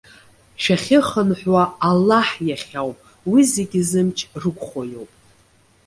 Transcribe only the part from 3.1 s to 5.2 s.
уи зегьы зымч рықәхо иоуп.